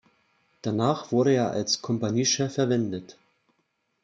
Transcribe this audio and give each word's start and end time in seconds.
Danach 0.63 1.11
wurde 1.11 1.33
er 1.35 1.51
als 1.51 1.83
Kompaniechef 1.83 2.55
verwendet. 2.55 3.19